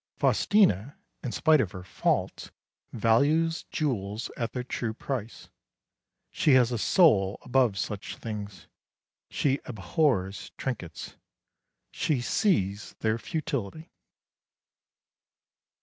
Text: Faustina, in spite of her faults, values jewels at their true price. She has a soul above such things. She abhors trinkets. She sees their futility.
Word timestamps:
Faustina, 0.17 0.97
in 1.21 1.31
spite 1.31 1.61
of 1.61 1.73
her 1.73 1.83
faults, 1.83 2.49
values 2.91 3.65
jewels 3.69 4.31
at 4.35 4.51
their 4.51 4.63
true 4.63 4.95
price. 4.95 5.49
She 6.31 6.53
has 6.53 6.71
a 6.71 6.79
soul 6.79 7.37
above 7.43 7.77
such 7.77 8.17
things. 8.17 8.67
She 9.29 9.59
abhors 9.65 10.49
trinkets. 10.57 11.17
She 11.91 12.19
sees 12.19 12.95
their 13.01 13.19
futility. 13.19 13.91